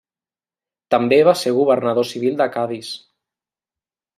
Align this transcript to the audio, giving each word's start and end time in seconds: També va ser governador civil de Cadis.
També 0.95 1.19
va 1.27 1.35
ser 1.41 1.53
governador 1.57 2.09
civil 2.13 2.41
de 2.43 2.49
Cadis. 2.57 2.91